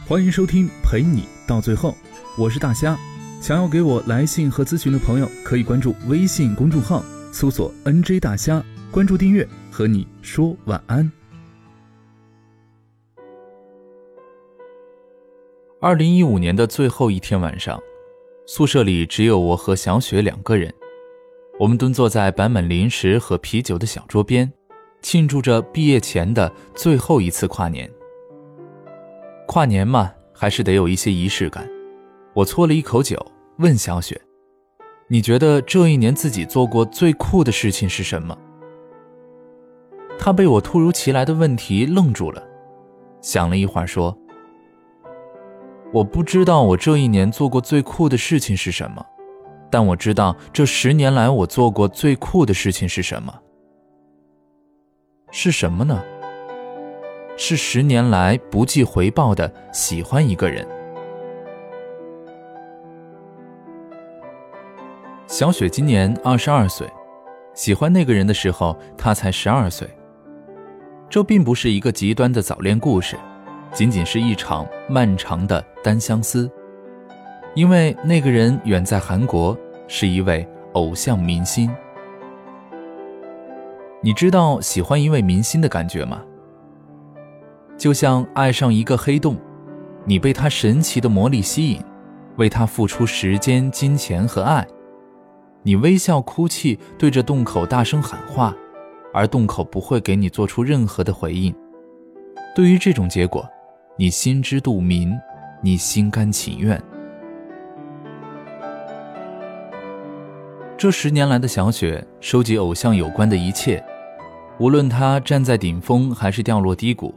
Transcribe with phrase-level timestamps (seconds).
[0.00, 1.94] 欢迎收听陪你到最后，
[2.36, 2.98] 我是大虾。
[3.40, 11.10] 想要给我来信和咨询的朋友，可以关注微信公众号，搜索 “nj 大虾”，关注订阅，和你说晚安。
[15.80, 17.80] 二零一五年的最后一天晚上，
[18.46, 20.72] 宿舍里只有我和小雪两个人。
[21.60, 24.52] 我们蹲坐在摆满零食和啤酒的小桌边，
[25.00, 27.88] 庆祝着毕业前的最后一次跨年。
[29.46, 31.68] 跨年嘛，还是得有一些仪式感。
[32.34, 33.18] 我搓了一口酒，
[33.58, 34.18] 问小雪
[35.08, 38.36] ：“你觉得这一年自己做过最酷的事情是什么？”
[40.18, 42.42] 她被我突如其来的问题愣住了，
[43.20, 44.16] 想了一会儿说。
[45.92, 49.04] 我不知道我这一年做过最酷的事情是什么，
[49.70, 53.38] 但我知道这十年来我做过最酷的事情是什么。
[55.30, 56.02] 是什么呢？
[57.36, 60.66] 是十年来不计回报的喜欢一个人。
[65.26, 66.86] 小雪今年二十二岁，
[67.54, 69.88] 喜欢那个人的时候，她才十二岁。
[71.08, 73.16] 这并不是一个极端的早恋故事。
[73.72, 76.50] 仅仅是一场漫长的单相思，
[77.54, 79.56] 因为那个人远在韩国，
[79.88, 81.74] 是一位偶像明星。
[84.02, 86.22] 你知道喜欢一位明星的感觉吗？
[87.82, 89.36] 就像爱上一个黑洞，
[90.04, 91.82] 你被它神奇的魔力吸引，
[92.36, 94.64] 为它付出时间、金钱和爱，
[95.64, 98.54] 你微笑、哭泣，对着洞口大声喊话，
[99.12, 101.52] 而洞口不会给你做出任何的回应。
[102.54, 103.44] 对于这种结果。
[103.98, 105.12] 你心知肚明，
[105.60, 106.80] 你心甘情愿。
[110.78, 113.84] 这十年来的小雪收集偶像有关的一切，
[114.58, 117.14] 无论他站在顶峰还是掉落低谷，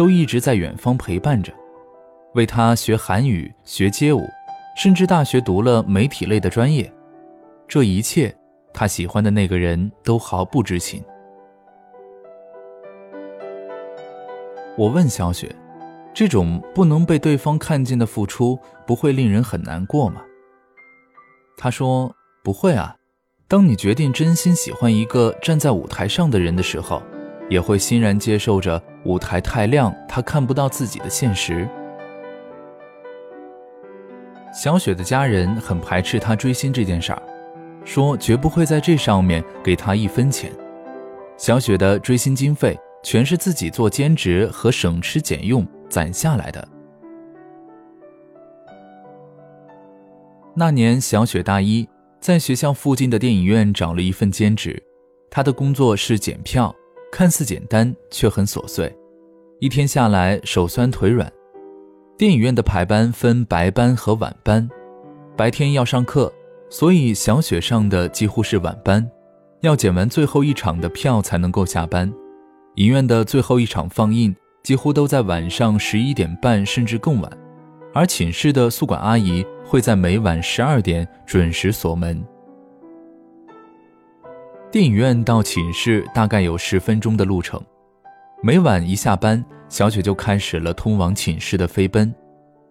[0.00, 1.52] 都一直在远方陪伴着，
[2.32, 4.26] 为他学韩语、学街舞，
[4.74, 6.90] 甚至大学读了媒体类的专业。
[7.68, 8.34] 这一切，
[8.72, 11.04] 他喜欢的那个人都毫不知情。
[14.78, 15.54] 我问小雪。
[16.14, 20.22] 这种不能被对方看见的付出，不会令人很难过吗？
[21.58, 22.10] 他说
[22.42, 22.96] ：“不会啊。
[23.46, 27.02] 当你决定真心喜欢一个站在舞台上的人的时候，
[27.50, 31.68] 也会欣然接受着舞台太亮，他看不到自己的现实。”
[34.54, 37.22] 小雪的家人很排斥她追星这件事儿，
[37.84, 40.50] 说绝不会在这上面给她一分钱。
[41.36, 45.66] 小雪的追星经费全是自己做兼职和省吃俭用。
[45.90, 46.68] 攒下来的。
[50.54, 51.88] 那年，小雪大一，
[52.20, 54.80] 在学校附近的电影院找了一份兼职。
[55.30, 56.72] 她的工作是检票，
[57.10, 58.94] 看似简单，却很琐碎。
[59.58, 61.30] 一天下来，手酸腿软。
[62.16, 64.68] 电影院的排班分白班和晚班，
[65.36, 66.32] 白天要上课，
[66.68, 69.10] 所以小雪上的几乎是晚班，
[69.60, 72.12] 要检完最后一场的票才能够下班。
[72.76, 74.34] 影院的最后一场放映。
[74.62, 77.32] 几乎都在晚上十一点半甚至更晚，
[77.94, 82.22] 而寝室的宿管阿姨会在每晚十二点准时锁门。
[84.72, 87.60] 电影院到寝室大概有十分钟的路程，
[88.40, 92.14] 每晚一下班，小雪就开始了通往寝室的飞奔，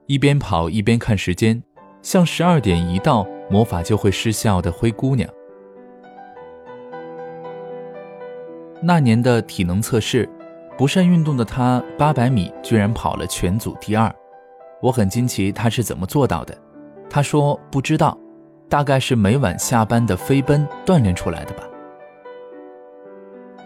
[0.05, 1.61] 一边跑一边看时间，
[2.01, 5.29] 像十二点一到，魔法就会失效的灰姑娘。
[8.81, 10.27] 那年的体能测试。
[10.77, 14.09] 不善运动的他，八百米居然跑了全组第二，
[14.81, 16.57] 我很惊奇他是怎么做到的。
[17.09, 18.17] 他说不知道，
[18.69, 21.63] 大概是每晚下班的飞奔锻炼出来的吧。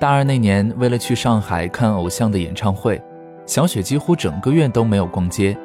[0.03, 3.01] 大二那年，为了去上海看偶像的演唱会，
[3.45, 5.57] 小雪几乎整个月都没有逛街，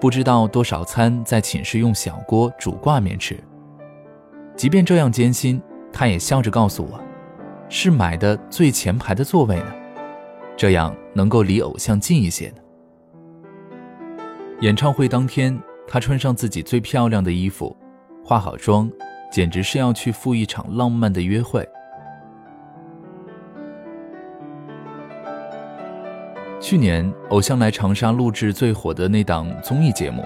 [0.00, 3.38] 不知道多少餐在寝室用小锅煮挂面吃。
[4.56, 5.60] 即便这样艰辛，
[5.92, 6.98] 她也笑着告诉我，
[7.68, 9.74] 是买的最前排的座位呢。
[10.56, 12.56] 这样能够离偶像近一些呢。
[14.62, 17.76] 演唱会当天，她穿上自己最漂亮的衣服，
[18.24, 18.90] 化好妆，
[19.30, 21.68] 简直是要去赴一场浪漫的约会。
[26.66, 30.24] 去年，偶像来长沙录制最火的那档综艺节目，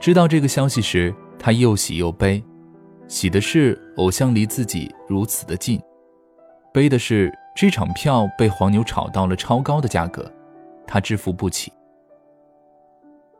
[0.00, 2.42] 知道这个消息时，他又喜又悲。
[3.06, 5.80] 喜的是偶像离自己如此的近，
[6.74, 7.32] 悲的是。
[7.54, 10.28] 这场票被黄牛炒到了超高的价格，
[10.86, 11.72] 他支付不起。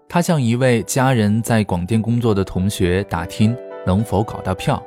[0.09, 4.81] 他向一位家人在广电工作的同学打听能否搞到票，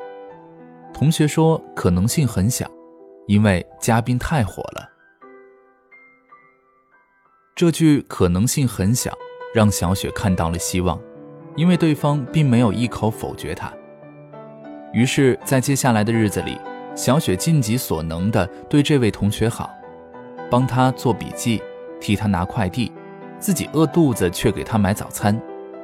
[0.93, 2.69] 同学说可能性很小，
[3.27, 4.92] 因为嘉宾太火了。
[7.55, 9.15] 这句可能性很小，
[9.53, 10.99] 让小雪看到了希望，
[11.55, 13.71] 因为对方并没有一口否决她。
[14.91, 16.57] 于是，在接下来的日子里，
[16.95, 19.69] 小雪尽己所能地对这位同学好，
[20.49, 21.61] 帮他做笔记，
[22.01, 22.91] 替他拿快递，
[23.37, 25.39] 自己饿肚子却给他买早餐，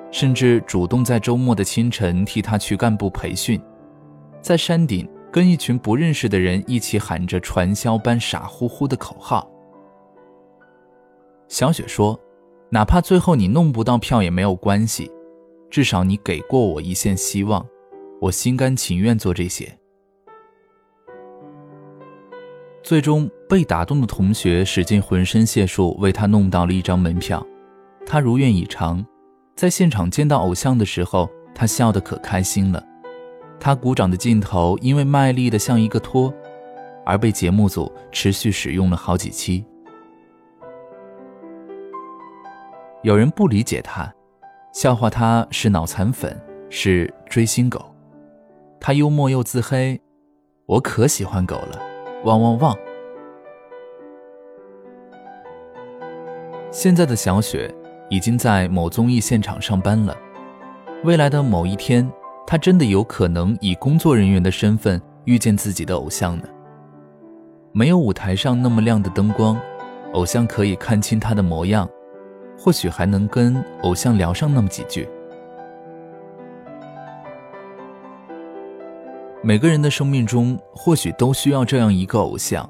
[0.10, 3.62] 甚至主动在周末的清晨替他去干部培训，
[4.42, 9.48] 在山顶跟一群不认识的人一起喊着传销般傻乎乎的口号。
[11.50, 12.18] 小雪说
[12.70, 15.12] ：“哪怕最后你弄不到票也没有关系，
[15.70, 17.66] 至少你给过我一线希望，
[18.22, 19.76] 我心甘情愿做这些。”
[22.84, 27.46] 最终被打动的同学使尽浑身解数为他弄到了一张门票，
[28.06, 29.04] 他如愿以偿，
[29.56, 32.82] 在现场见到偶像的时候，他笑得可开心了。
[33.60, 36.32] 他鼓掌的镜头因为卖力的像一个托，
[37.06, 39.66] 而被节目组持续使用了好几期。
[43.02, 44.14] 有人不理解他，
[44.74, 46.38] 笑话他是脑残粉，
[46.70, 47.96] 是追星狗。
[48.78, 49.98] 他幽默又自黑，
[50.66, 51.80] 我可喜欢狗了，
[52.26, 52.78] 汪汪汪！
[56.72, 57.74] 现在的小雪
[58.10, 60.14] 已经在某综艺现场上班了，
[61.06, 62.06] 未来的某一天，
[62.46, 66.44] 她真的有可能以工作人员的身份遇见自己的偶像呢。
[67.72, 69.58] 没有舞台上那么亮的灯光，
[70.12, 71.90] 偶像可以看清她的模样。
[72.60, 75.08] 或许还能跟偶像聊上那么几句。
[79.42, 82.70] 每个人的生命中，或许都需要这样一个偶像，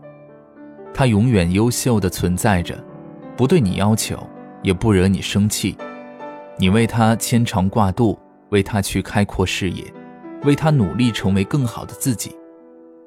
[0.93, 2.77] 他永远优秀的存在着，
[3.35, 4.15] 不对你要求，
[4.61, 5.75] 也不惹你生气。
[6.57, 8.17] 你为他牵肠挂肚，
[8.49, 9.83] 为他去开阔视野，
[10.43, 12.37] 为他努力成为更好的自己，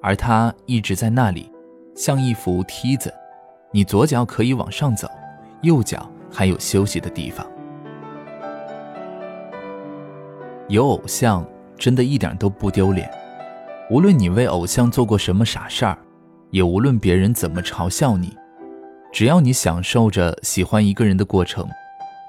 [0.02, 1.48] 而他一直在那里，
[1.94, 3.14] 像一幅梯子，
[3.70, 5.08] 你左脚可以往上走，
[5.60, 6.11] 右脚。
[6.32, 7.46] 还有休息的地方。
[10.68, 11.46] 有偶像
[11.76, 13.10] 真的一点都不丢脸，
[13.90, 15.98] 无论你为偶像做过什么傻事儿，
[16.50, 18.34] 也无论别人怎么嘲笑你，
[19.12, 21.68] 只要你享受着喜欢一个人的过程，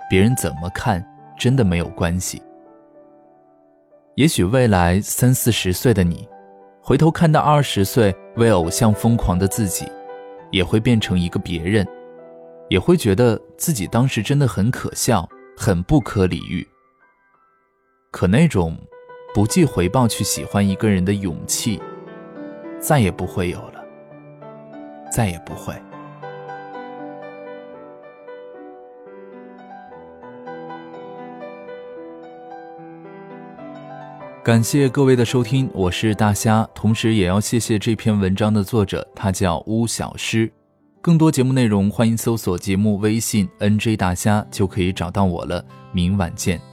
[0.09, 1.05] 别人怎么看
[1.39, 2.41] 真的没有关系。
[4.15, 6.27] 也许未来三四十岁的你，
[6.81, 9.87] 回头看到二十岁为偶像疯狂的自己，
[10.51, 11.87] 也会变成一个别人。
[12.73, 16.67] 也会觉得自己当时真的很可笑，很不可理喻。
[18.09, 18.75] 可那种
[19.31, 21.79] 不计回报去喜欢一个人的勇气，
[22.79, 23.85] 再也不会有了，
[25.11, 25.71] 再也不会。
[34.43, 40.51] 感谢各位的收听，我是大虾，同时也要谢谢这篇文章的作者，他叫巫小诗。
[41.03, 45.61] 更多节目内容，欢迎搜索节目微信 “nj 大虾”就可以找到我了。
[45.91, 46.72] 明晚见。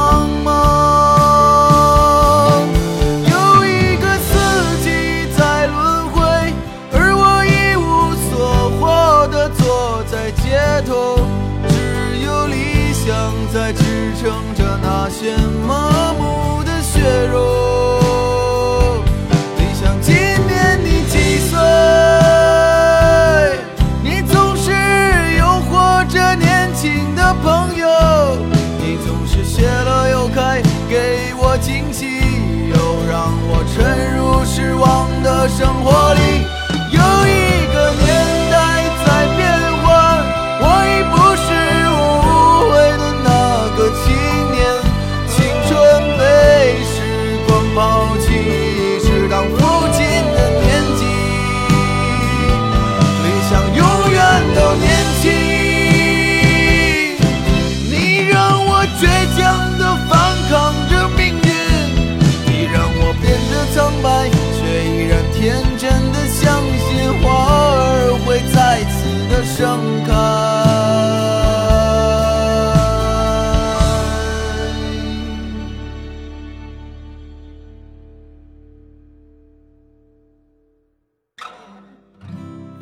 [15.21, 15.60] siempre.